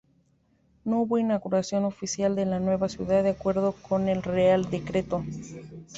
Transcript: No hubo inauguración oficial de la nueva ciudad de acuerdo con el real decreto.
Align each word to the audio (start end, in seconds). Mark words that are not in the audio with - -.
No 0.83 1.01
hubo 1.01 1.19
inauguración 1.19 1.85
oficial 1.85 2.35
de 2.35 2.47
la 2.47 2.59
nueva 2.59 2.89
ciudad 2.89 3.21
de 3.21 3.29
acuerdo 3.29 3.73
con 3.87 4.09
el 4.09 4.23
real 4.23 4.67
decreto. 4.71 5.23